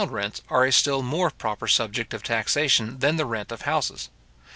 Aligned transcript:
}Ground 0.01 0.13
rents 0.13 0.41
are 0.49 0.65
a 0.65 0.71
still 0.71 1.03
more 1.03 1.29
proper 1.29 1.67
subject 1.67 2.11
of 2.15 2.23
taxation 2.23 2.97
than 2.97 3.17
the 3.17 3.25
rent 3.27 3.51
of 3.51 3.61
houses. 3.61 4.09